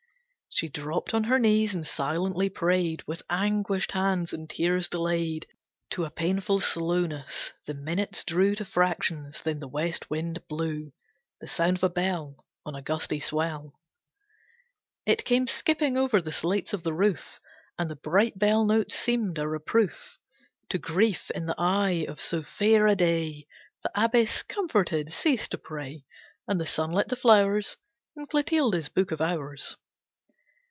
She 0.53 0.67
dropped 0.67 1.13
on 1.13 1.23
her 1.23 1.39
knees 1.39 1.73
and 1.73 1.87
silently 1.87 2.49
prayed, 2.49 3.03
With 3.07 3.23
anguished 3.29 3.93
hands 3.93 4.33
and 4.33 4.49
tears 4.49 4.89
delayed 4.89 5.47
To 5.91 6.03
a 6.03 6.11
painful 6.11 6.59
slowness. 6.59 7.53
The 7.65 7.73
minutes 7.73 8.25
drew 8.25 8.53
To 8.55 8.65
fractions. 8.65 9.41
Then 9.41 9.59
the 9.59 9.67
west 9.69 10.09
wind 10.09 10.45
blew 10.49 10.91
The 11.39 11.47
sound 11.47 11.77
of 11.77 11.83
a 11.83 11.89
bell, 11.89 12.45
On 12.65 12.75
a 12.75 12.81
gusty 12.81 13.19
swell. 13.21 13.79
It 15.05 15.23
came 15.23 15.47
skipping 15.47 15.95
over 15.95 16.21
the 16.21 16.33
slates 16.33 16.73
of 16.73 16.83
the 16.83 16.93
roof, 16.93 17.39
And 17.79 17.89
the 17.89 17.95
bright 17.95 18.37
bell 18.37 18.65
notes 18.65 18.93
seemed 18.93 19.39
a 19.39 19.47
reproof 19.47 20.19
To 20.69 20.77
grief, 20.77 21.31
in 21.31 21.45
the 21.45 21.55
eye 21.57 22.05
of 22.09 22.19
so 22.19 22.43
fair 22.43 22.87
a 22.87 22.95
day. 22.95 23.47
The 23.83 23.91
Abbess, 23.95 24.43
comforted, 24.43 25.13
ceased 25.13 25.51
to 25.51 25.57
pray. 25.57 26.03
And 26.45 26.59
the 26.59 26.65
sun 26.65 26.91
lit 26.91 27.07
the 27.07 27.15
flowers 27.15 27.77
In 28.17 28.25
Clotilde's 28.27 28.89
Book 28.89 29.11
of 29.11 29.21
Hours. 29.21 29.77